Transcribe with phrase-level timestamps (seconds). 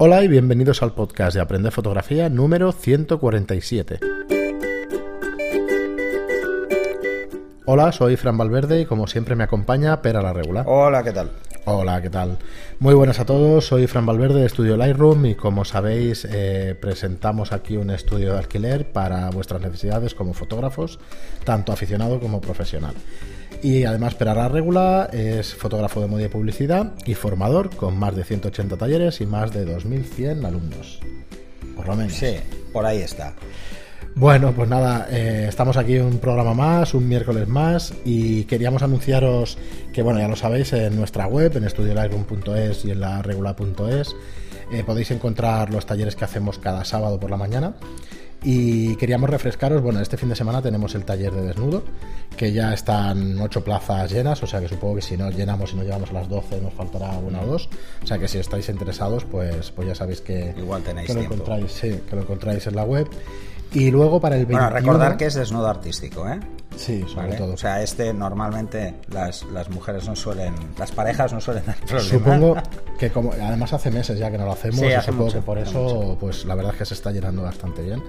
[0.00, 3.98] Hola y bienvenidos al podcast de Aprender Fotografía número 147.
[7.64, 10.64] Hola, soy Fran Valverde y como siempre me acompaña Pera la Regular.
[10.68, 11.32] Hola, ¿qué tal?
[11.64, 12.38] Hola, ¿qué tal?
[12.78, 17.50] Muy buenas a todos, soy Fran Valverde de Estudio Lightroom y como sabéis eh, presentamos
[17.50, 21.00] aquí un estudio de alquiler para vuestras necesidades como fotógrafos,
[21.42, 22.94] tanto aficionado como profesional.
[23.62, 28.24] Y además Perara Regula es fotógrafo de moda y publicidad y formador con más de
[28.24, 31.00] 180 talleres y más de 2.100 alumnos.
[31.74, 32.12] Por lo menos.
[32.12, 32.36] Sí,
[32.72, 33.34] por ahí está.
[34.14, 39.58] Bueno, pues nada, eh, estamos aquí un programa más, un miércoles más, y queríamos anunciaros
[39.92, 44.16] que, bueno, ya lo sabéis, en nuestra web, en estudiolightroom.es y en la regular.es,
[44.72, 47.74] eh, podéis encontrar los talleres que hacemos cada sábado por la mañana.
[48.42, 51.82] Y queríamos refrescaros, bueno, este fin de semana tenemos el taller de desnudo,
[52.36, 55.76] que ya están ocho plazas llenas, o sea que supongo que si no llenamos y
[55.76, 57.68] no llegamos a las 12 nos faltará una o dos.
[58.02, 61.20] O sea que si estáis interesados, pues, pues ya sabéis que, Igual tenéis que lo
[61.20, 61.34] tiempo.
[61.34, 63.08] encontráis, sí, que lo encontráis en la web.
[63.72, 64.64] Y luego para el 21...
[64.64, 66.40] Bueno, recordar que es desnudo artístico, ¿eh?
[66.76, 67.36] Sí, sobre ¿Vale?
[67.36, 67.54] todo.
[67.54, 72.08] O sea, este normalmente las, las mujeres no suelen, las parejas no suelen dar problema.
[72.08, 72.56] Supongo
[72.98, 75.38] que como además hace meses ya que no lo hacemos, Sí, y hace supongo mucho,
[75.38, 78.02] que por eso, pues la verdad es que se está llenando bastante bien.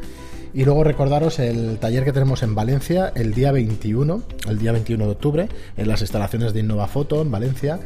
[0.54, 5.06] Y luego recordaros el taller que tenemos en Valencia el día 21, el día 21
[5.06, 7.80] de octubre, en las instalaciones de Innova Foto en Valencia.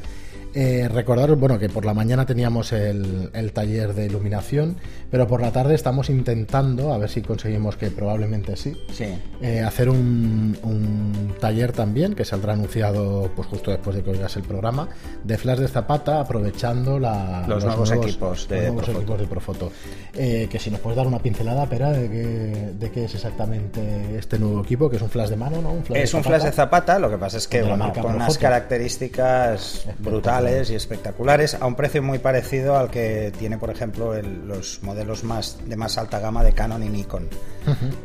[0.55, 4.77] Eh, recordaros, bueno, que por la mañana teníamos el, el taller de iluminación,
[5.13, 9.05] pero por la tarde estamos intentando, a ver si conseguimos que probablemente sí, Sí.
[9.43, 14.35] eh, hacer un, un taller también que saldrá anunciado pues justo después de que oigas
[14.37, 14.87] el programa
[15.23, 18.99] de flash de zapata aprovechando la- Los nuevos equipos de los nuevos Profoto.
[19.01, 19.71] equipos de Profoto.
[20.15, 24.17] Eh, que si nos puedes dar una pincelada pera de qué, de qué es exactamente
[24.17, 26.41] este nuevo equipo que es un flash de mano no un flash Es un flash
[26.41, 31.67] de zapata, lo que pasa es que bueno, con unas características brutales y espectaculares a
[31.67, 35.97] un precio muy parecido al que tiene, por ejemplo, el- los modelos más de más
[35.97, 37.27] alta gama de Canon y Nikon.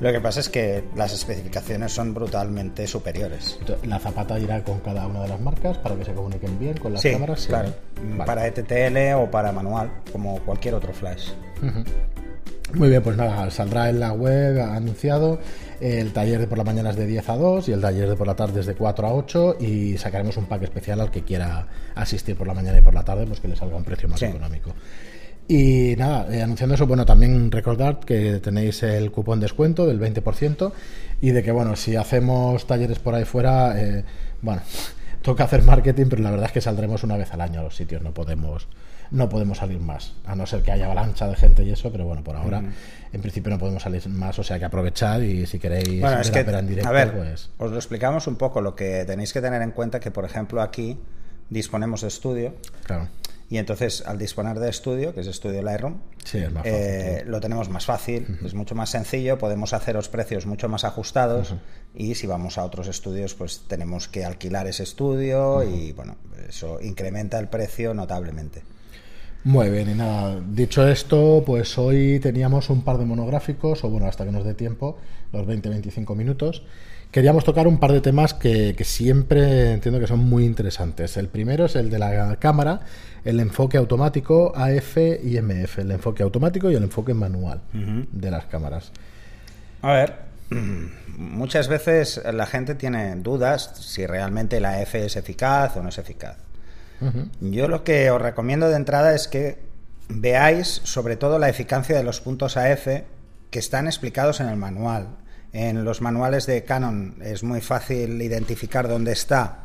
[0.00, 3.58] Lo que pasa es que las especificaciones son brutalmente superiores.
[3.84, 6.92] la zapata irá con cada una de las marcas para que se comuniquen bien con
[6.92, 7.48] las Sí, cámaras sí.
[7.48, 7.72] claro.
[8.02, 8.24] Vale.
[8.24, 11.30] Para ETTL o para manual, como cualquier otro flash.
[12.74, 15.38] Muy bien, pues nada, saldrá en la web anunciado.
[15.80, 18.16] El taller de por la mañana es de 10 a 2 y el taller de
[18.16, 21.22] por la tarde es de 4 a 8 y sacaremos un pack especial al que
[21.22, 24.06] quiera asistir por la mañana y por la tarde, pues que le salga un precio
[24.08, 24.26] más Sí.
[24.26, 24.72] económico.
[25.48, 30.72] Y nada, eh, anunciando eso, bueno, también recordad que tenéis el cupón descuento del 20%
[31.22, 34.04] y de que, bueno, si hacemos talleres por ahí fuera, eh,
[34.42, 34.60] bueno,
[35.22, 37.74] toca hacer marketing, pero la verdad es que saldremos una vez al año a los
[37.74, 38.68] sitios, no podemos
[39.10, 42.04] no podemos salir más, a no ser que haya avalancha de gente y eso, pero
[42.04, 42.62] bueno, por ahora
[43.12, 46.30] en principio no podemos salir más, o sea que aprovechad y si queréis Bueno, es
[46.30, 48.60] que, en directo, a ver, pues os lo explicamos un poco.
[48.60, 50.98] Lo que tenéis que tener en cuenta que, por ejemplo, aquí
[51.48, 52.54] disponemos de estudio
[52.84, 53.08] claro,
[53.50, 56.74] y entonces al disponer de estudio, que es estudio Lightroom, sí, es más fácil.
[56.74, 61.54] eh, lo tenemos más fácil, es mucho más sencillo, podemos haceros precios mucho más ajustados
[61.94, 66.16] y si vamos a otros estudios, pues tenemos que alquilar ese estudio y bueno,
[66.48, 68.62] eso incrementa el precio notablemente.
[69.44, 74.06] Muy bien, y nada, dicho esto, pues hoy teníamos un par de monográficos, o bueno,
[74.06, 74.98] hasta que nos dé tiempo,
[75.32, 76.64] los 20-25 minutos.
[77.10, 81.16] Queríamos tocar un par de temas que, que siempre entiendo que son muy interesantes.
[81.16, 82.80] El primero es el de la cámara,
[83.24, 88.46] el enfoque automático AF y MF, el enfoque automático y el enfoque manual de las
[88.46, 88.92] cámaras.
[89.82, 90.14] A ver,
[91.16, 95.98] muchas veces la gente tiene dudas si realmente la F es eficaz o no es
[95.98, 96.36] eficaz.
[97.40, 99.58] Yo lo que os recomiendo de entrada es que
[100.08, 102.88] veáis sobre todo la eficacia de los puntos AF
[103.50, 105.06] que están explicados en el manual.
[105.52, 109.64] En los manuales de Canon es muy fácil identificar dónde está,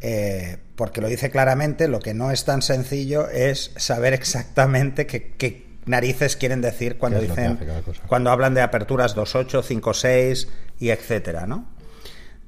[0.00, 1.88] eh, porque lo dice claramente.
[1.88, 7.18] Lo que no es tan sencillo es saber exactamente qué, qué narices quieren decir cuando
[7.18, 7.58] ¿Qué es lo que dicen
[8.06, 10.48] cuando hablan de aperturas 2.8, 5.6
[10.78, 11.66] y etcétera, ¿no?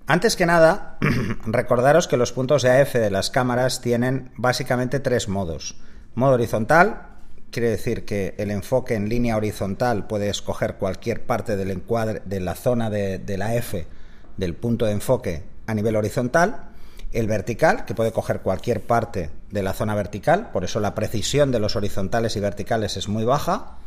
[0.06, 0.98] Antes que nada,
[1.46, 5.76] recordaros que los puntos de AF de las cámaras tienen básicamente tres modos.
[6.14, 7.09] Modo horizontal,
[7.50, 12.40] quiere decir que el enfoque en línea horizontal puede escoger cualquier parte del encuadre de
[12.40, 13.86] la zona de, de la F
[14.36, 16.70] del punto de enfoque a nivel horizontal.
[17.12, 21.50] El vertical, que puede coger cualquier parte de la zona vertical, por eso la precisión
[21.50, 23.78] de los horizontales y verticales es muy baja.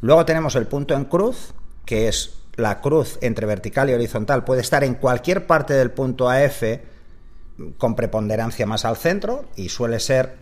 [0.00, 1.54] Luego tenemos el punto en cruz,
[1.84, 6.28] que es la cruz entre vertical y horizontal, puede estar en cualquier parte del punto
[6.28, 6.62] AF
[7.78, 10.36] con preponderancia más al centro y suele ser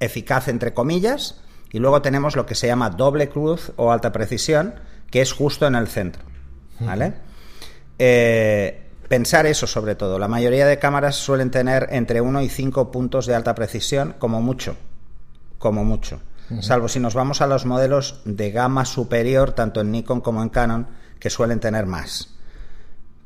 [0.00, 1.40] eficaz entre comillas.
[1.70, 4.74] Y luego tenemos lo que se llama doble cruz o alta precisión,
[5.10, 6.22] que es justo en el centro.
[6.80, 7.14] ¿Vale?
[7.98, 10.18] Eh, pensar eso sobre todo.
[10.18, 14.40] La mayoría de cámaras suelen tener entre 1 y 5 puntos de alta precisión, como
[14.40, 14.76] mucho.
[15.58, 16.20] Como mucho.
[16.60, 20.48] salvo si nos vamos a los modelos de gama superior, tanto en Nikon como en
[20.48, 20.86] Canon,
[21.18, 22.34] que suelen tener más.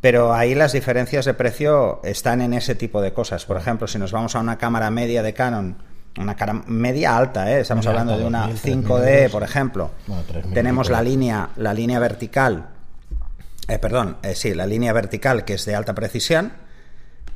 [0.01, 3.45] Pero ahí las diferencias de precio están en ese tipo de cosas.
[3.45, 5.77] Por ejemplo, si nos vamos a una cámara media de Canon,
[6.19, 7.61] una cara media alta, ¿eh?
[7.61, 9.91] estamos Media hablando alta, de una 2000, 5D, 3000, por ejemplo.
[10.07, 12.69] Bueno, 3000 Tenemos la línea, la línea vertical,
[13.69, 16.53] eh, perdón, eh, sí, la línea vertical que es de alta precisión.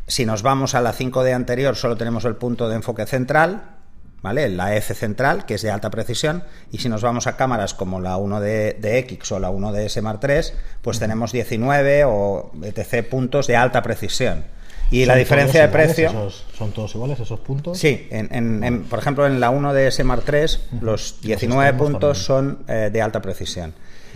[0.07, 3.77] Si nos vamos a la 5D anterior, solo tenemos el punto de enfoque central,
[4.23, 4.49] ¿vale?
[4.49, 6.45] La F central, que es de alta precisión.
[6.71, 10.21] Y si nos vamos a cámaras como la 1D de X o la 1DS Mark
[10.23, 13.09] III, pues tenemos 19 o etc.
[13.09, 14.45] puntos de alta precisión.
[14.91, 16.09] Y la ¿Son diferencia de precio.
[16.09, 17.79] esos- ¿Son todos iguales esos puntos?
[17.79, 21.69] Sí, en, en- en- por ejemplo, en la 1 de S Mark III, los 19
[21.71, 23.75] extremos puntos son eh, de alta precisión.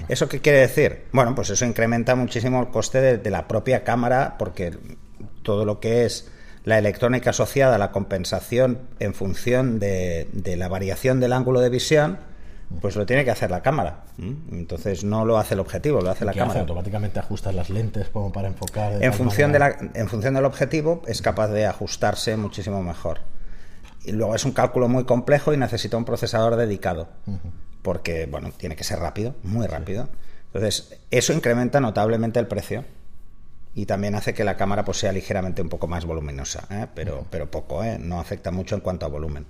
[0.08, 1.02] ¿Eso qué quiere decir?
[1.12, 4.72] Bueno, pues eso incrementa muchísimo el coste de, de la propia cámara, porque
[5.42, 6.30] todo lo que es
[6.64, 11.68] la electrónica asociada a la compensación en función de, de la variación del ángulo de
[11.70, 12.18] visión,
[12.80, 14.04] pues lo tiene que hacer la cámara.
[14.18, 14.36] ¿m?
[14.52, 16.48] Entonces no lo hace el objetivo, lo hace la ¿Qué hace?
[16.48, 16.60] cámara.
[16.60, 19.02] Automáticamente ajustas las lentes como para enfocar.
[19.02, 23.20] En función, de la, en función del objetivo, es capaz de ajustarse muchísimo mejor.
[24.04, 27.08] Y luego es un cálculo muy complejo y necesita un procesador dedicado.
[27.82, 30.08] Porque, bueno, tiene que ser rápido, muy rápido.
[30.46, 32.84] Entonces, eso incrementa notablemente el precio.
[33.74, 36.86] Y también hace que la cámara pues, sea ligeramente un poco más voluminosa, ¿eh?
[36.92, 37.98] pero, pero poco, ¿eh?
[38.00, 39.46] no afecta mucho en cuanto a volumen.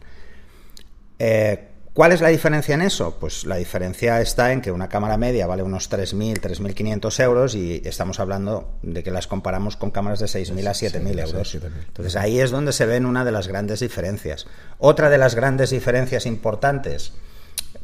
[1.19, 3.17] Eh, ¿Cuál es la diferencia en eso?
[3.19, 7.83] Pues la diferencia está en que una cámara media vale unos 3.000, 3.500 euros y
[7.85, 11.55] estamos hablando de que las comparamos con cámaras de 6.000 a 7.000 sí, euros.
[11.57, 11.71] 7.000.
[11.89, 14.47] Entonces ahí es donde se ven una de las grandes diferencias.
[14.79, 17.13] Otra de las grandes diferencias importantes,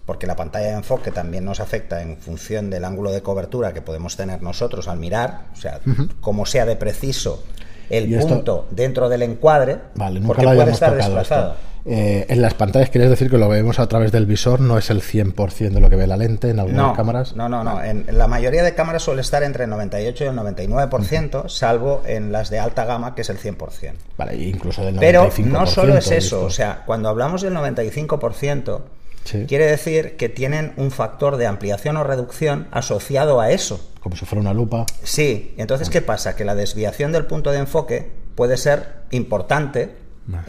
[0.04, 3.82] porque la pantalla de enfoque también nos afecta en función del ángulo de cobertura que
[3.82, 5.80] podemos tener nosotros al mirar, o sea,
[6.20, 7.42] como sea de preciso
[7.90, 11.54] el Y esto- punto dentro del encuadre, Vale, nunca porque lo puede estar desplazado.
[11.88, 14.90] Eh, en las pantallas quieres decir que lo vemos a través del visor, no es
[14.90, 17.36] el 100% de lo que ve la lente en algunas No, cámaras.
[17.36, 17.80] no, no, no.
[17.80, 22.32] En, la mayoría de cámaras suele estar entre el 98 y el 99%, salvo en
[22.32, 23.92] las de alta gama, que es el 100%.
[24.18, 25.00] Vale, incluso del 95%.
[25.00, 28.80] Pero no solo es eso, o sea, cuando hablamos del 95%,
[29.26, 29.44] Sí.
[29.46, 33.78] quiere decir que tienen un factor de ampliación o reducción asociado a eso.
[34.00, 34.86] Como si fuera una lupa.
[35.02, 36.34] Sí, entonces, ¿qué pasa?
[36.36, 39.96] Que la desviación del punto de enfoque puede ser importante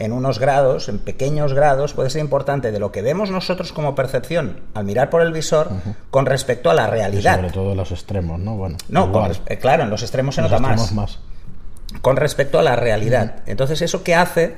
[0.00, 3.94] en unos grados, en pequeños grados, puede ser importante de lo que vemos nosotros como
[3.94, 5.68] percepción al mirar por el visor
[6.10, 7.36] con respecto a la Y realidad.
[7.36, 8.56] sobre todo los extremos, ¿no?
[8.56, 11.18] Bueno, No, con claro, en los extremos se Los nota extremos más.
[12.02, 13.36] Con respecto a la realidad.
[13.46, 14.54] Entonces, ¿eso qué hace?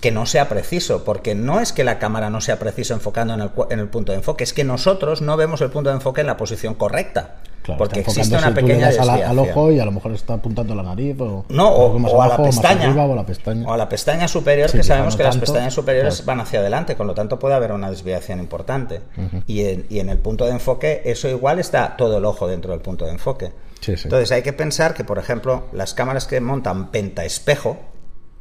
[0.00, 3.40] Que no sea preciso, porque no es que la cámara no sea preciso enfocando en
[3.40, 6.20] el, en el punto de enfoque, es que nosotros no vemos el punto de enfoque
[6.20, 7.36] en la posición correcta.
[7.62, 9.28] Claro, porque existe una pequeña a la- desviación.
[9.30, 12.28] al ojo y a lo mejor está apuntando a la nariz o, No, o a
[12.28, 12.84] la pestaña.
[12.84, 13.66] arriba, o la pestaña.
[13.68, 16.26] o a la pestaña superior, Sí, que sabemos no que las pestañas superiores claro.
[16.26, 19.00] van hacia adelante, con lo tanto puede haber una desviación importante.
[19.48, 22.70] y, en, y en el punto de enfoque, eso igual está todo el ojo dentro
[22.70, 23.50] del punto de enfoque.
[23.80, 24.02] Sí, sí.
[24.04, 27.78] Entonces hay que pensar que, por ejemplo, las cámaras que montan pentaespejo,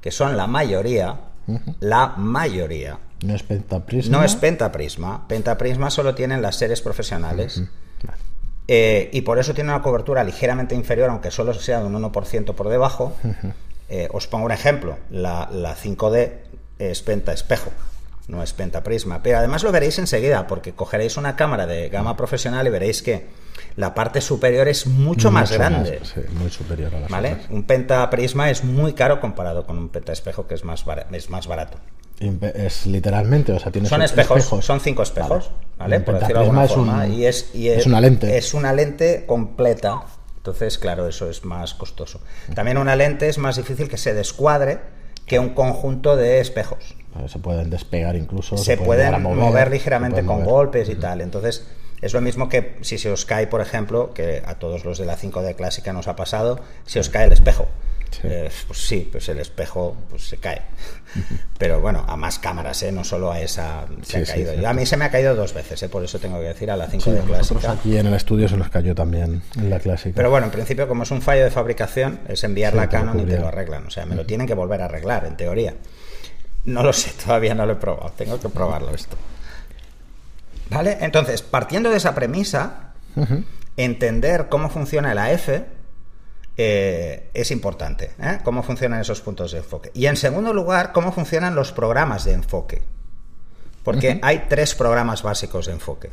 [0.01, 1.15] que son la mayoría,
[1.79, 4.17] la mayoría, No es pentaprisma.
[4.17, 5.27] no es pentaprisma.
[5.27, 7.61] Pentaprisma solo tienen las series profesionales.
[8.67, 12.53] Eh, y por eso tiene una cobertura ligeramente inferior, aunque solo sea de un 1%
[12.55, 13.15] por debajo.
[13.89, 14.97] Eh, os pongo un ejemplo.
[15.11, 16.31] La, la 5D
[16.79, 17.71] es penta espejo,
[18.27, 19.21] no es pentaprisma.
[19.23, 23.27] Pero además lo veréis enseguida, porque cogeréis una cámara de gama profesional y veréis que
[23.75, 25.99] la parte superior es mucho, más grande.
[26.03, 27.33] sí, muy superior a las ¿Vale?
[27.33, 27.49] otras.
[27.49, 31.77] Un pentaprisma es muy caro comparado con un pentaespejo que es más, es más barato.
[32.55, 35.99] Es literalmente, o sea, tiene Son espejos, son cinco espejos, ¿vale?
[35.99, 37.05] Por decirlo de alguna forma.
[37.05, 38.37] es un- y es, y es una lente.
[38.37, 40.01] Es una lente completa.
[40.37, 42.21] Entonces, claro, eso es más costoso.
[42.53, 44.79] También una lente es más difícil que se descuadre
[45.25, 46.95] que un conjunto de espejos.
[47.23, 48.57] Eh, Se pueden despegar incluso.
[48.57, 50.49] Se, pueden mover, se ligeramente pueden con mover.
[50.53, 51.21] golpes y tal.
[51.21, 51.65] Entonces,
[52.01, 55.05] es lo mismo que si se os cae, por ejemplo, que a todos los de
[55.05, 57.67] la 5D clásica nos ha pasado, si os cae el espejo.
[58.11, 58.21] Sí.
[58.23, 60.61] Eh, pues sí, pues el espejo pues se cae.
[61.57, 62.91] Pero bueno, a más cámaras, ¿eh?
[62.91, 64.67] no solo a esa se Sí, ha caído.
[64.69, 65.89] a mí se me ha caído dos veces, ¿eh?
[65.89, 67.71] por eso tengo que decir a la 5D Sí, a nosotros clásica.
[67.71, 70.15] aquí en el estudio se nos cayó también en la clásica.
[70.15, 72.97] Pero bueno, en principio, como es un fallo de fabricación, es enviarla Sí, a te
[72.97, 73.87] lo Canon y te lo arreglan.
[73.87, 75.73] O sea, me lo tienen que volver a arreglar, en teoría.
[76.65, 78.11] No lo sé, todavía no lo he probado.
[78.17, 79.15] Tengo que probarlo esto.
[80.69, 80.97] ¿Vale?
[81.01, 82.93] Entonces, partiendo de esa premisa,
[83.77, 85.65] entender cómo funciona la F
[86.57, 88.11] eh, es importante.
[88.19, 88.39] ¿eh?
[88.43, 89.91] Cómo funcionan esos puntos de enfoque.
[89.93, 92.81] Y en segundo lugar, cómo funcionan los programas de enfoque.
[93.83, 96.09] Porque hay tres programas básicos de enfoque.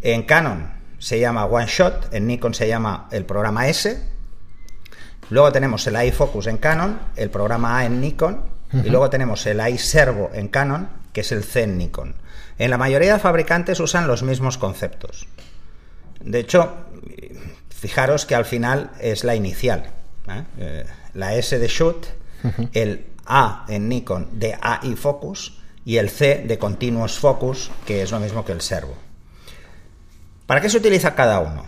[0.00, 4.02] En Canon se llama One Shot, en Nikon se llama el programa S.
[5.28, 9.60] Luego tenemos el iFocus en Canon, el programa A en Nikon, y luego tenemos el
[9.68, 12.14] iServo en Canon que es el C en Nikon.
[12.58, 15.26] En la mayoría de fabricantes usan los mismos conceptos.
[16.20, 16.76] De hecho,
[17.68, 19.90] fijaros que al final es la inicial.
[20.28, 20.44] ¿eh?
[20.58, 22.06] Eh, la S de shoot,
[22.72, 28.10] el A en Nikon de AI focus y el C de continuous focus, que es
[28.10, 28.94] lo mismo que el servo.
[30.46, 31.64] ¿Para qué se utiliza cada uno?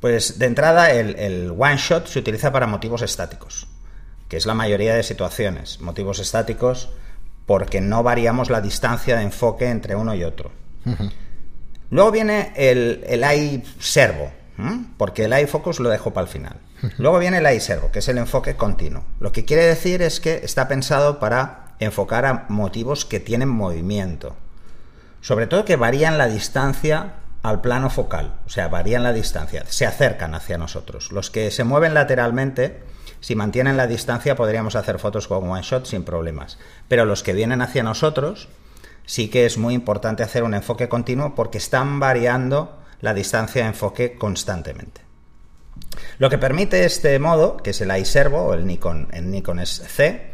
[0.00, 3.68] Pues de entrada el, one shot se utiliza para motivos estáticos,
[4.32, 5.82] que es la mayoría de situaciones.
[5.82, 6.88] Motivos estáticos
[7.44, 10.50] porque no variamos la distancia de enfoque entre uno y otro.
[11.90, 14.32] Luego viene el, el eye servo,
[14.96, 16.56] porque el eye focus lo dejo para el final.
[16.96, 19.04] Luego viene el eye servo, que es el enfoque continuo.
[19.20, 24.34] Lo que quiere decir es que está pensado para enfocar a motivos que tienen movimiento.
[25.20, 29.84] Sobre todo que varían la distancia al plano focal, o sea, varían la distancia, se
[29.84, 31.12] acercan hacia nosotros.
[31.12, 32.80] Los que se mueven lateralmente,
[33.22, 36.58] si mantienen la distancia, podríamos hacer fotos con one shot sin problemas.
[36.88, 38.48] Pero los que vienen hacia nosotros,
[39.06, 43.68] sí que es muy importante hacer un enfoque continuo porque están variando la distancia de
[43.68, 45.02] enfoque constantemente.
[46.18, 49.70] Lo que permite este modo, que es el iServo o el Nikon, en Nikon es
[49.86, 50.32] C,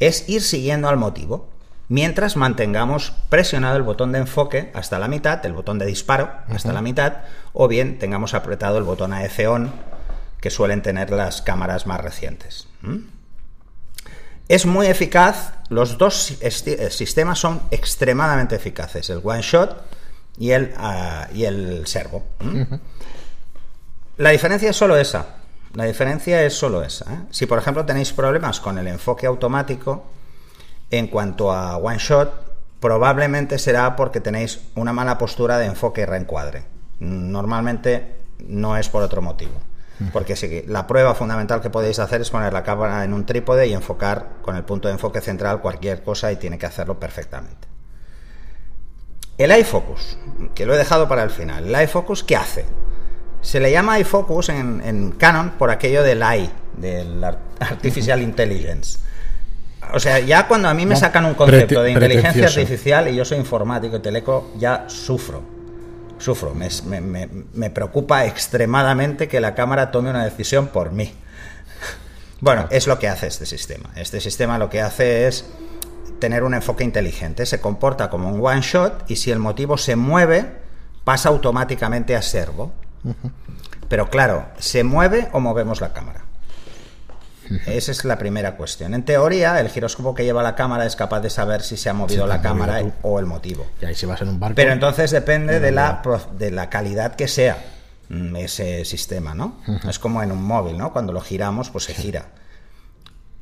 [0.00, 1.48] es ir siguiendo al motivo
[1.88, 6.72] mientras mantengamos presionado el botón de enfoque hasta la mitad, el botón de disparo hasta
[6.72, 7.18] la mitad,
[7.52, 9.93] o bien tengamos apretado el botón AF ON
[10.44, 12.68] que suelen tener las cámaras más recientes.
[14.46, 19.86] Es muy eficaz, los dos eh, sistemas son extremadamente eficaces, el One Shot
[20.36, 22.26] y el, ah, y el Servo.
[24.18, 25.36] La diferencia es solo esa.
[25.72, 27.10] La diferencia es solo esa.
[27.10, 27.18] ¿eh?
[27.30, 30.04] Si, por ejemplo, tenéis problemas con el enfoque automático,
[30.90, 36.04] en cuanto a One Shot, probablemente será porque tenéis una mala postura de enfoque y
[36.04, 36.64] reencuadre.
[37.00, 39.73] Normalmente no es por otro motivo.
[40.12, 43.66] Porque si, la prueba fundamental que podéis hacer es poner la cámara en un trípode
[43.66, 47.68] y enfocar con el punto de enfoque central cualquier cosa y tiene que hacerlo perfectamente.
[49.38, 50.18] El iFocus,
[50.54, 51.72] que lo he dejado para el final.
[51.72, 52.64] El iFocus, ¿qué hace?
[53.40, 58.98] Se le llama iFocus en, en Canon por aquello del AI, del Artificial Intelligence.
[59.92, 63.24] O sea, ya cuando a mí me sacan un concepto de inteligencia artificial y yo
[63.24, 65.53] soy informático y teleco, ya sufro.
[66.24, 66.54] Sufro.
[66.54, 71.12] Me, preocupa extremadamente que la cámara tome una decisión por mí.
[72.40, 73.90] Bueno, es lo que hace este sistema.
[73.94, 75.44] Este sistema lo que hace es
[76.20, 77.44] tener un enfoque inteligente.
[77.44, 80.46] Se comporta como un one shot y si el motivo se mueve,
[81.04, 82.72] pasa automáticamente a servo.
[83.90, 86.23] Pero claro, ¿se mueve o movemos la cámara?
[87.66, 88.94] Esa es la primera cuestión.
[88.94, 91.94] En teoría, el giróscopo que lleva la cámara es capaz de saber si se ha
[91.94, 93.66] movido la cámara o el motivo.
[94.54, 96.02] Pero entonces depende de la,
[96.36, 97.58] de la calidad que sea
[98.08, 99.58] mm, ese sistema, ¿no?
[99.88, 100.92] Es como en un móvil, ¿no?
[100.92, 102.26] Cuando lo giramos, pues se gira.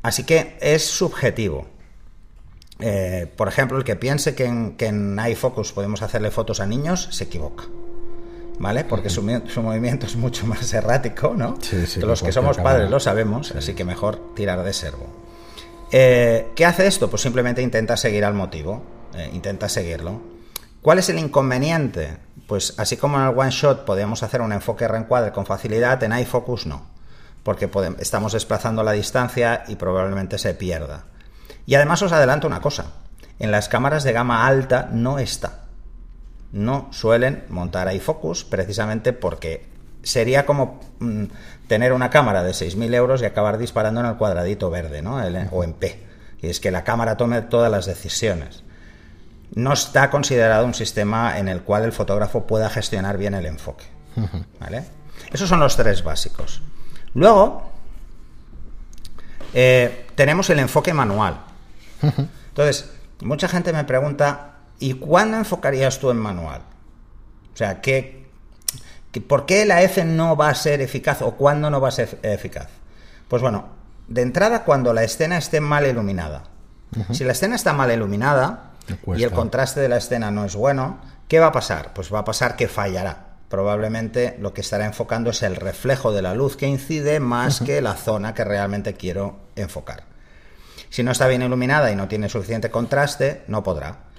[0.02, 1.66] Así que es subjetivo.
[2.80, 6.66] Eh, por ejemplo, el que piense que en, que en iFocus podemos hacerle fotos a
[6.66, 7.64] niños, se equivoca.
[8.62, 8.84] ¿Vale?
[8.84, 11.58] Porque su, movimiento es mucho más errático, ¿no?
[12.00, 15.06] Los que somos padres lo sabemos, así que mejor tirar de servo.
[15.90, 17.10] Eh, ¿Qué hace esto?
[17.10, 20.20] Pues simplemente intenta seguir al motivo, eh, intenta seguirlo.
[20.80, 22.18] ¿Cuál es el inconveniente?
[22.46, 26.16] Pues así como en el one shot podemos hacer un enfoque reencuadre con facilidad, en
[26.16, 26.86] iFocus no,
[27.42, 31.06] porque estamos desplazando la distancia y probablemente se pierda.
[31.66, 32.92] Y además os adelanto una cosa,
[33.40, 35.61] en las cámaras de gama alta no está
[36.52, 39.66] no suelen montar iFocus precisamente porque
[40.02, 41.24] sería como mm,
[41.68, 45.16] tener una cámara de 6.000 euros y acabar disparando en el cuadradito verde, ¿no?
[45.50, 46.02] o en P.
[46.40, 48.64] Y es que la cámara tome todas las decisiones.
[49.54, 53.84] No está considerado un sistema en el cual el fotógrafo pueda gestionar bien el enfoque.
[54.60, 54.84] ¿Vale?
[55.30, 56.62] Esos son los tres básicos.
[57.14, 57.70] Luego,
[59.54, 61.40] eh, tenemos el enfoque manual.
[62.48, 62.90] Entonces,
[63.20, 64.51] mucha gente me pregunta,
[64.82, 66.62] ¿Y cuándo enfocarías tú en manual?
[67.54, 68.26] O sea, ¿qué,
[69.28, 72.18] por qué la F no va a ser eficaz o cuándo no va a ser
[72.24, 72.66] eficaz?
[73.28, 73.66] Pues bueno,
[74.08, 76.42] de entrada cuando la escena esté mal iluminada.
[77.12, 78.72] Si la escena está mal iluminada
[79.16, 80.98] y el contraste de la escena no es bueno,
[81.28, 81.92] ¿qué va a pasar?
[81.94, 83.36] Pues va a pasar que fallará.
[83.48, 87.80] Probablemente lo que estará enfocando es el reflejo de la luz que incide más que
[87.82, 90.02] la zona que realmente quiero enfocar.
[90.90, 94.10] Si no está bien iluminada y no tiene suficiente contraste, no podrá.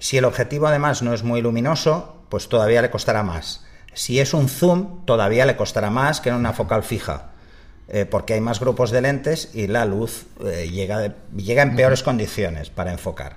[0.00, 3.66] Si el objetivo además no es muy luminoso, pues todavía le costará más.
[3.92, 7.32] Si es un zoom, todavía le costará más que en una focal fija,
[7.86, 12.02] eh, porque hay más grupos de lentes y la luz eh, llega, llega en peores
[12.02, 13.36] condiciones para enfocar.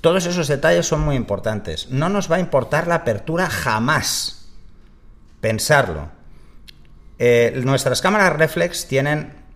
[0.00, 1.88] Todos esos detalles son muy importantes.
[1.88, 4.48] No nos va a importar la apertura jamás.
[5.40, 6.08] Pensarlo.
[7.20, 9.46] Eh, nuestras cámaras reflex tienen,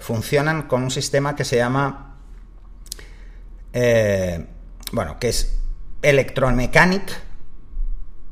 [0.00, 2.18] funcionan con un sistema que se llama
[4.92, 5.58] bueno, que es
[6.02, 7.10] Electromechanic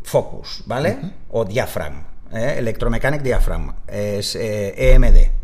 [0.02, 0.98] Focus, ¿vale?
[1.30, 2.54] O Diaphragm, ¿eh?
[2.58, 5.16] Electromechanic Diaphragm, es EMD.
[5.16, 5.38] E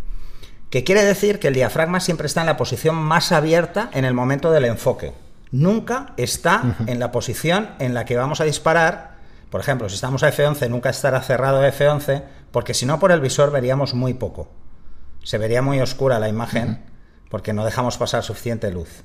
[0.74, 4.12] que quiere decir que el diafragma siempre está en la posición más abierta en el
[4.12, 5.12] momento del enfoque.
[5.52, 9.18] Nunca está en la posición en la que vamos a disparar.
[9.50, 13.20] Por ejemplo, si estamos a F11, nunca estará cerrado F11, porque si no por el
[13.20, 14.50] visor veríamos muy poco.
[15.22, 16.84] Se vería muy oscura la imagen,
[17.30, 19.04] porque no dejamos pasar suficiente luz.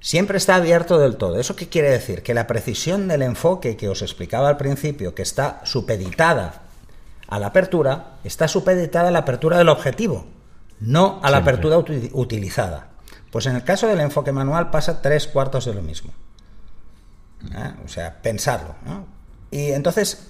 [0.00, 1.40] Siempre está abierto del todo.
[1.40, 2.22] ¿Eso qué quiere decir?
[2.22, 6.62] Que la precisión del enfoque que os explicaba al principio, que está supeditada
[7.26, 10.26] a la apertura, está supeditada a la apertura del objetivo
[10.80, 12.88] no a la apertura utilizada.
[13.30, 16.12] Pues en el caso del enfoque manual pasa tres cuartos de lo mismo.
[17.54, 17.74] ¿Eh?
[17.84, 18.74] O sea, pensarlo.
[19.50, 20.28] Y entonces,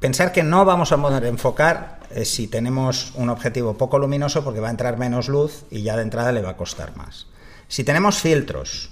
[0.00, 4.60] pensar que no vamos a poder enfocar eh, si tenemos un objetivo poco luminoso porque
[4.60, 7.26] va a entrar menos luz y ya de entrada le va a costar más.
[7.68, 8.90] Si tenemos filtros,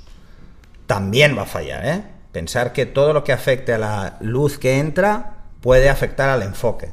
[0.87, 1.87] también va a fallar.
[1.87, 2.05] ¿eh?
[2.33, 6.93] Pensar que todo lo que afecte a la luz que entra puede afectar al enfoque.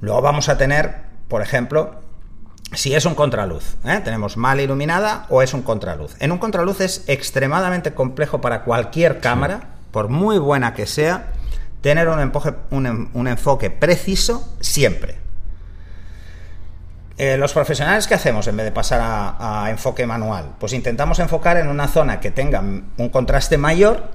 [0.00, 0.96] Luego vamos a tener,
[1.28, 2.00] por ejemplo,
[2.72, 3.76] si es un contraluz.
[3.84, 4.00] ¿eh?
[4.04, 6.16] Tenemos mal iluminada o es un contraluz.
[6.20, 11.32] En un contraluz es extremadamente complejo para cualquier cámara, por muy buena que sea,
[11.80, 15.18] tener un, un, enfoque preciso siempre.
[17.16, 20.54] Eh, los profesionales, ¿qué hacemos en vez de pasar a, enfoque manual?
[20.58, 24.08] Pues intentamos enfocar en una zona que tenga un contraste mayor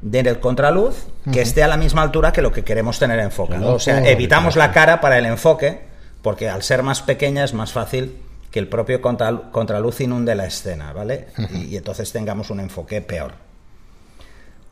[0.00, 3.74] del contraluz, que esté a la misma altura que lo que queremos tener enfocado.
[3.74, 5.86] O sea, evitamos la cara para el enfoque
[6.22, 10.92] porque al ser más pequeña es más fácil que el propio contraluz inunde la escena,
[10.92, 11.28] ¿vale?
[11.52, 13.32] Y, entonces tengamos un enfoque peor.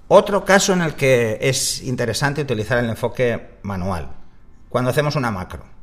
[0.09, 4.09] Otro caso en el que es interesante utilizar el enfoque manual,
[4.69, 5.74] cuando hacemos una macro.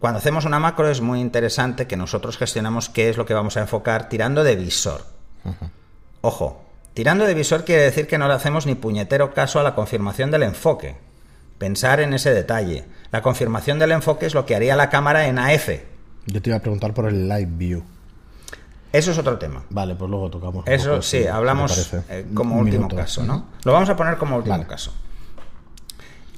[0.00, 3.58] Cuando hacemos una macro es muy interesante que nosotros gestionamos qué es lo que vamos
[3.58, 5.04] a enfocar tirando de visor.
[6.22, 6.64] Ojo,
[6.94, 10.30] tirando de visor quiere decir que no le hacemos ni puñetero caso a la confirmación
[10.30, 10.96] del enfoque.
[11.58, 12.86] Pensar en ese detalle.
[13.12, 15.68] La confirmación del enfoque es lo que haría la cámara en AF.
[16.24, 17.84] Yo te iba a preguntar por el Live View.
[18.94, 19.64] Eso es otro tema.
[19.68, 20.66] Vale, pues luego tocamos.
[20.66, 23.48] Eso sí, hablamos eh, como último caso, ¿no?
[23.64, 24.94] Lo vamos a poner como último caso.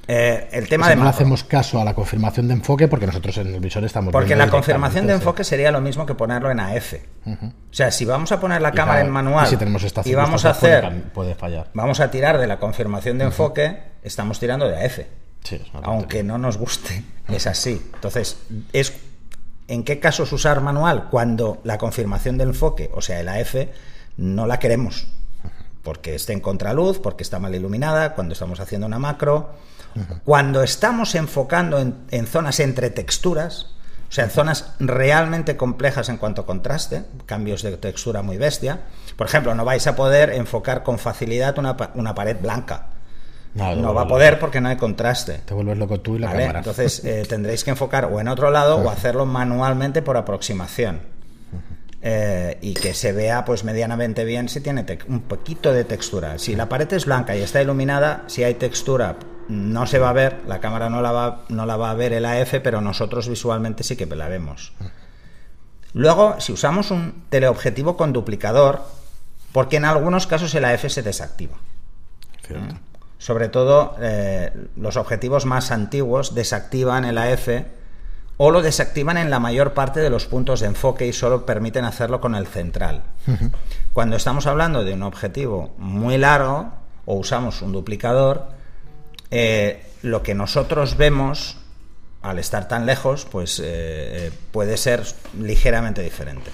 [0.05, 3.53] Eh, el tema de no hacemos caso a la confirmación de enfoque porque nosotros en
[3.53, 6.95] el visor estamos porque la confirmación de enfoque sería lo mismo que ponerlo en AF
[7.25, 7.37] o
[7.71, 11.03] sea si vamos a poner la cámara en manual y, tenemos y vamos a hacer
[11.13, 11.69] puede, fallar.
[11.73, 14.99] vamos a tirar de la confirmación de enfoque estamos tirando de AF
[15.83, 17.81] aunque no nos guste es así.
[17.93, 18.37] Entonces
[18.73, 18.93] es
[19.67, 23.55] en qué casos usar manual cuando la confirmación de enfoque o sea el AF
[24.17, 25.07] no la queremos.
[25.81, 29.51] Porque esté en contraluz porque está mal iluminada cuando estamos haciendo una macro
[30.23, 33.67] cuando estamos enfocando en, zonas entre texturas,
[34.09, 38.81] o sea, en zonas realmente complejas en cuanto a contraste, cambios de textura muy bestia,
[39.15, 42.87] por ejemplo, no vais a poder enfocar con facilidad una, pared blanca.
[43.55, 45.41] No, va a poder porque no hay contraste.
[45.45, 46.59] Te vuelves loco tú y la cámara.
[46.59, 51.13] Entonces eh, tendréis que enfocar o en otro lado o hacerlo manualmente por aproximación.
[52.05, 56.37] Eh, y que se vea pues medianamente bien si tiene un poquito de textura.
[56.37, 59.15] Si la pared es blanca y está iluminada, si hay textura
[59.47, 62.13] no se va a ver, la cámara no la va, no la va a ver
[62.13, 64.73] el AF, pero nosotros visualmente sí que la vemos.
[65.93, 68.81] Luego, si usamos un teleobjetivo con duplicador,
[69.51, 71.55] porque en algunos casos el AF se desactiva.
[72.49, 72.75] ¿Mm?
[73.19, 77.47] Sobre todo eh, los objetivos más antiguos desactivan el AF
[78.37, 81.85] o lo desactivan en la mayor parte de los puntos de enfoque y solo permiten
[81.85, 83.03] hacerlo con el central.
[83.93, 86.73] Cuando estamos hablando de un objetivo muy largo
[87.05, 88.47] o usamos un duplicador,
[89.35, 91.57] eh, lo que nosotros vemos
[92.21, 95.03] al estar tan lejos, pues eh, eh, puede ser
[95.39, 96.51] ligeramente diferente.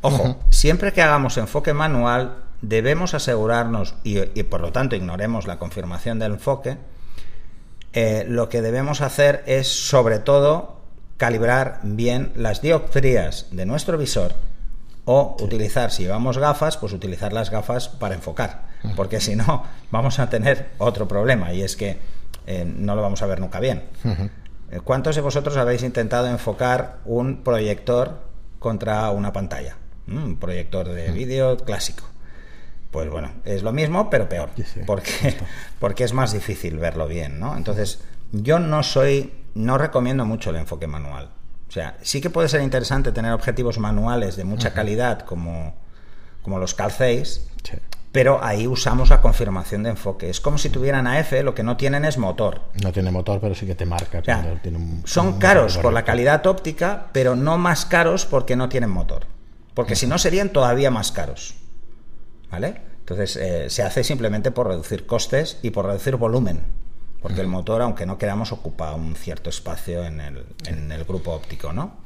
[0.00, 6.20] Ojo, siempre que hagamos enfoque manual, debemos asegurarnos, y, por lo tanto ignoremos la confirmación
[6.20, 6.78] del enfoque,
[8.28, 10.80] lo que debemos hacer es sobre todo
[11.16, 14.34] calibrar bien las dioptrías de nuestro visor
[15.04, 20.20] o utilizar, si llevamos gafas, pues utilizar las gafas para enfocar, porque si no vamos
[20.20, 23.84] a tener otro problema y es que eh, no lo vamos a ver nunca bien.
[24.70, 28.20] Eh, ¿Cuántos de vosotros habéis intentado enfocar un proyector
[28.58, 29.76] contra una pantalla?
[30.06, 32.04] Mm, un proyector de vídeo clásico.
[32.90, 34.50] Pues bueno, es lo mismo, pero peor.
[34.86, 35.36] porque,
[35.78, 37.56] porque es más difícil verlo bien, ¿no?
[37.56, 41.30] Entonces, yo no soy, no recomiendo mucho el enfoque manual.
[41.68, 45.76] O sea, sí que puede ser interesante tener objetivos manuales de mucha calidad como,
[46.42, 47.48] como los calcéis,
[48.12, 50.30] pero ahí usamos la confirmación de enfoque.
[50.30, 52.62] Es como si tuvieran AF, lo que no tienen es motor.
[52.82, 54.22] No tiene motor, pero sí que te marca.
[55.04, 59.26] son caros por la calidad óptica, pero no más caros porque no tienen motor.
[59.74, 61.54] Porque si no serían todavía más caros.
[62.50, 62.82] ¿Vale?
[62.98, 66.62] Entonces, eh, se hace simplemente por reducir costes y por reducir volumen,
[67.22, 71.32] porque el motor, aunque no queramos, ocupa un cierto espacio en el, en el grupo
[71.32, 71.96] óptico, ¿no?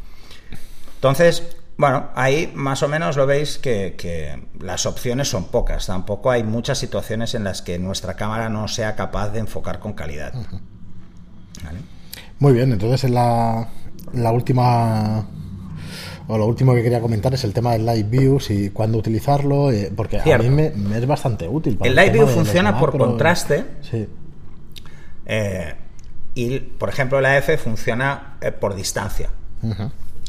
[0.97, 5.87] Entonces, bueno, ahí más o menos lo veis que, las opciones son pocas.
[5.87, 9.95] Tampoco hay muchas situaciones en las que nuestra cámara no sea capaz de enfocar con
[9.95, 10.33] calidad.
[12.39, 13.69] Muy bien, entonces en la,
[14.13, 15.27] la última
[16.27, 19.71] o lo último que quería comentar es el tema del Live View, y cuándo utilizarlo,
[19.71, 21.79] eh, porque a mí me, es bastante útil.
[21.83, 23.65] el, Live View funciona por contraste.
[23.83, 24.09] Sí.
[25.27, 25.75] Eh,
[26.35, 29.31] y, por ejemplo, la F funciona eh, por distancia.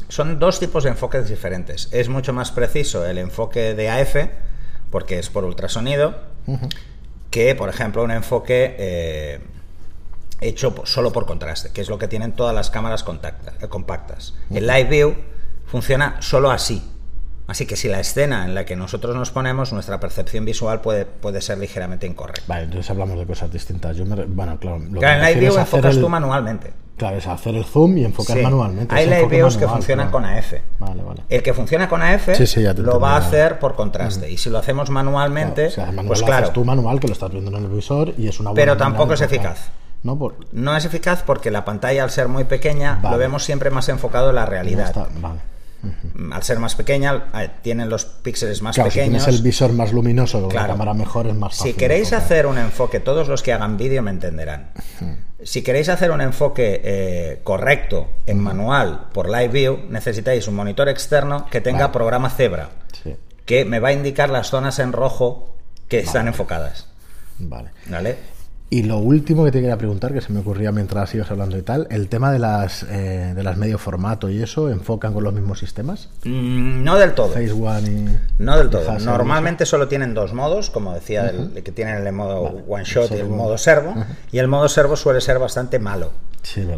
[0.08, 1.88] Son dos tipos de enfoques diferentes.
[1.92, 4.16] Es mucho más preciso el enfoque de AF,
[4.90, 6.14] porque es por ultrasonido,
[7.30, 9.40] que, por ejemplo, un enfoque
[10.40, 14.34] hecho solo por contraste, que es lo que tienen todas las cámaras compactas.
[14.50, 15.16] El Live View
[15.66, 16.82] funciona solo así.
[17.46, 21.06] Así que si la escena en la que nosotros nos ponemos, nuestra percepción visual puede,
[21.06, 22.42] puede ser ligeramente incorrecta.
[22.48, 23.96] Vale, entonces hablamos de cosas distintas.
[23.96, 26.72] Yo bueno, claro, lo claro, en Live View enfocas tú manualmente.
[26.96, 28.94] Claro, es hacer el zoom y enfocar manualmente.
[28.94, 30.54] Hay Live Views que funcionan con AF.
[30.78, 31.22] Vale, vale.
[31.28, 32.28] El que funciona con AF
[32.78, 34.30] lo va a hacer por contraste.
[34.30, 35.70] Y si lo hacemos manualmente,
[36.06, 36.50] pues claro.
[36.50, 39.12] tú manual que lo estás viendo en el visor y es una buena Pero tampoco
[39.12, 39.70] es eficaz.
[40.02, 40.18] ¿no?
[40.18, 40.36] Por...
[40.52, 44.30] no es eficaz porque la pantalla, al ser muy pequeña, lo vemos siempre más enfocado
[44.30, 45.08] en la realidad.
[45.20, 45.40] Vale.
[46.32, 48.92] Al ser más pequeña, eh, tienen los píxeles más pequeños.
[48.92, 51.72] Si tienes el visor más luminoso, la cámara mejor es más fácil.
[51.72, 54.70] Si queréis hacer un enfoque, todos los que hagan vídeo me entenderán.
[55.42, 60.88] Si queréis hacer un enfoque eh, correcto en manual por Live View, necesitáis un monitor
[60.88, 62.70] externo que tenga programa Zebra,
[63.44, 65.54] que me va a indicar las zonas en rojo
[65.88, 66.88] que están enfocadas.
[67.38, 67.70] Vale.
[67.86, 68.16] ¿Vale?
[68.68, 71.62] Y lo último que te quería preguntar, que se me ocurría mientras ibas hablando y
[71.62, 75.32] tal, el tema de las eh, de las medio formato y eso, ¿enfocan con los
[75.32, 76.08] mismos sistemas?
[76.24, 77.28] Mm, no del todo.
[77.28, 78.18] Phase One y.
[78.42, 78.98] No del todo.
[78.98, 83.14] Normalmente solo tienen dos modos, como decía, el, que tienen el modo One Shot y
[83.14, 83.94] el modo servo.
[84.32, 86.10] Y el modo servo suele ser bastante malo.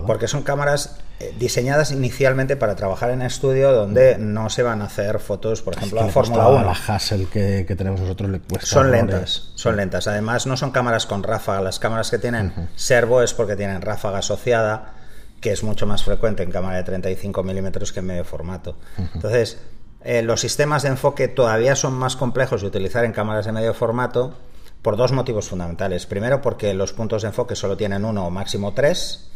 [0.07, 0.99] Porque son cámaras
[1.39, 6.01] diseñadas inicialmente para trabajar en estudio donde no se van a hacer fotos, por ejemplo,
[6.01, 6.65] a Fórmula 1.
[6.65, 8.67] la Hassel que, tenemos nosotros le cuesta.
[8.67, 10.07] Son lentas, son lentas.
[10.07, 11.61] Además, no son cámaras con ráfaga.
[11.61, 14.95] Las cámaras que tienen servo es porque tienen ráfaga asociada,
[15.41, 18.77] que es mucho más frecuente en cámara de 35 milímetros que en medio formato.
[19.15, 19.59] Entonces,
[20.03, 23.75] eh, los sistemas de enfoque todavía son más complejos de utilizar en cámaras de medio
[23.75, 24.35] formato
[24.83, 26.07] por dos motivos fundamentales.
[26.07, 29.31] Primero, porque los puntos de enfoque solo tienen uno o máximo tres.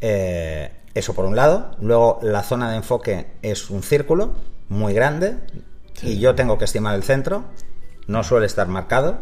[0.00, 1.76] Eh, eso por un lado.
[1.80, 4.32] Luego, la zona de enfoque es un círculo
[4.68, 5.36] muy grande
[6.02, 7.44] y yo tengo que estimar el centro.
[8.06, 9.18] No suele estar marcado.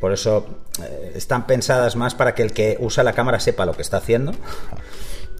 [0.00, 0.46] Por eso
[0.82, 3.98] eh, están pensadas más para que el que usa la cámara sepa lo que está
[3.98, 4.32] haciendo.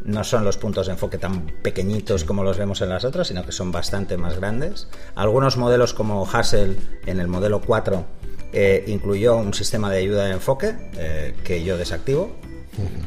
[0.03, 3.45] No son los puntos de enfoque tan pequeñitos como los vemos en las otras, sino
[3.45, 4.89] que son bastante más grandes.
[5.15, 8.07] Algunos modelos como Hassel en el modelo 4
[8.55, 12.35] eh, incluyó un sistema de ayuda de enfoque eh, que yo desactivo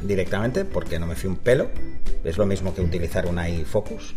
[0.03, 1.69] directamente porque no me fui un pelo.
[2.23, 4.13] Es lo mismo que utilizar un iFocus,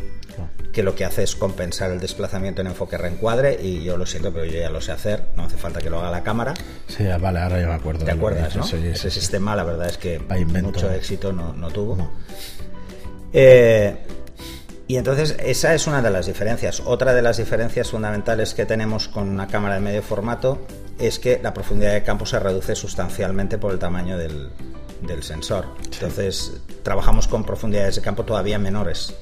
[0.72, 4.32] que lo que hace es compensar el desplazamiento en enfoque reencuadre y yo lo siento,
[4.32, 6.54] pero yo ya lo sé hacer, no hace falta que lo haga la cámara.
[6.86, 8.04] Sí, vale, ahora ya me acuerdo.
[8.04, 8.64] ¿Te acuerdas, no?
[8.64, 10.20] Ese sistema, la verdad es que
[10.62, 12.12] mucho éxito no, no tuvo.
[13.32, 13.96] Eh,
[14.88, 16.80] y entonces esa es una de las diferencias.
[16.84, 20.64] Otra de las diferencias fundamentales que tenemos con una cámara de medio formato
[20.98, 24.50] es que la profundidad de campo se reduce sustancialmente por el tamaño del,
[25.20, 25.66] sensor.
[25.84, 29.14] Entonces trabajamos con profundidades de campo todavía menores.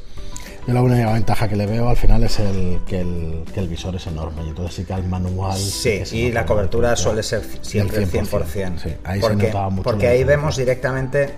[0.66, 4.06] Yo la única ventaja que le veo al final es el que el, visor es
[4.06, 5.58] enorme y entonces sí que al manual...
[5.58, 8.46] Sí, y la cobertura suele ser siempre 100%.
[8.46, 8.78] 100%.
[8.78, 11.34] Sí, ahí porque, se mucho porque ahí vemos directamente,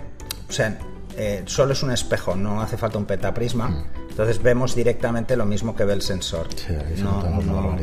[0.47, 0.77] o sea,
[1.17, 3.67] eh, solo es un espejo, no hace falta un petaprisma.
[3.67, 4.06] Mm.
[4.17, 6.47] Entonces vemos directamente lo mismo que ve el sensor.
[6.55, 7.77] Sí, no, no,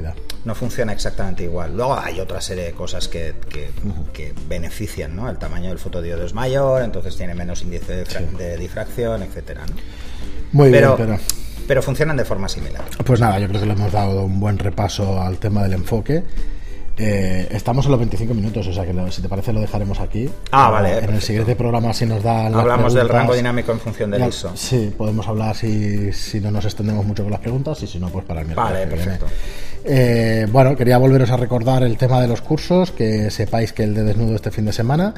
[0.45, 1.77] no, funciona exactamente igual.
[1.77, 5.31] Luego hay otra serie de cosas que, que, benefician, ¿no?
[5.31, 9.63] El tamaño del fotodiodo es mayor, entonces tiene menos índice de, difracción, etcétera.
[10.51, 11.19] Muy bien, pero...
[11.69, 12.83] pero funcionan de forma similar.
[13.05, 16.25] Pues nada, yo creo que le hemos dado un buen repaso al tema del enfoque.
[16.97, 20.31] Eh, estamos en los 25 minutos, o sea que si te parece lo dejaremos aquí.
[20.53, 20.99] Ah, vale.
[20.99, 22.47] En el siguiente programa si nos da...
[22.47, 24.53] Hablamos del rango dinámico en función del ISO.
[24.55, 28.11] Sí, podemos hablar si, si, no nos extendemos mucho con las preguntas y si no,
[28.11, 28.73] pues para el miércoles.
[28.73, 29.27] Vale, perfecto.
[29.85, 33.95] Eh, bueno, quería volveros a recordar el tema de los cursos, que sepáis que el
[33.95, 35.15] de desnudo este fin de semana...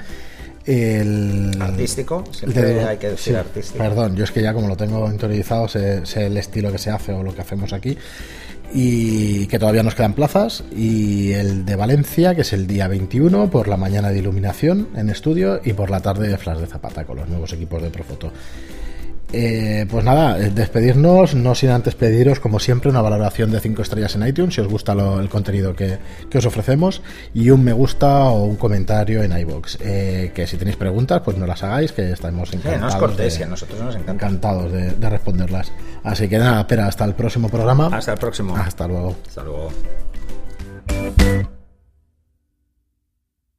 [0.64, 3.78] El, artístico, siempre hay que decir artístico.
[3.78, 7.12] Perdón, yo es que ya como lo tengo interiorizado, sé el estilo que se hace
[7.12, 7.96] o lo que hacemos aquí
[8.72, 13.50] y que todavía nos quedan plazas y el de Valencia que es el día 21
[13.50, 17.04] por la mañana de iluminación en estudio y por la tarde de flash de zapata
[17.04, 18.32] con los nuevos equipos de Profoto
[19.32, 23.82] Eh, pues nada, eh, despedirnos, no sin antes pediros, como siempre, una valoración de 5
[23.82, 25.98] estrellas en iTunes si os gusta el contenido que,
[26.34, 27.02] os ofrecemos
[27.34, 29.78] y un me gusta o un comentario en iBox.
[29.80, 33.16] Eh, que si tenéis preguntas, pues no las hagáis, que estamos encantados.
[33.16, 35.72] de, nosotros nos Encantados de, de responderlas.
[36.04, 37.88] Así que nada, espera, hasta el próximo programa.
[37.92, 38.56] Hasta el próximo.
[38.56, 39.16] Hasta luego.
[39.26, 39.70] Hasta luego.